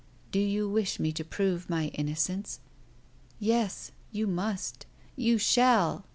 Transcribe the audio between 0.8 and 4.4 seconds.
me to prove my innocence?" "Yes; you